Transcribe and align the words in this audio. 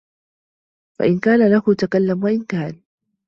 فَإِنْ 0.99 1.19
كَانَ 1.19 1.49
لَهُ 1.49 1.73
تَكَلَّمَ 1.73 2.23
وَإِنْ 2.23 2.43
كَانَ 2.45 2.81